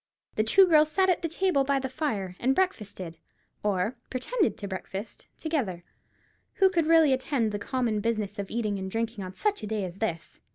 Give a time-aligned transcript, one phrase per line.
[0.33, 3.19] The two girls sat at the table by the fire, and breakfasted,
[3.61, 5.83] or pretended to breakfast, together.
[6.55, 9.67] Who could really attend to the common business of eating and drinking on such a
[9.67, 10.41] day as this?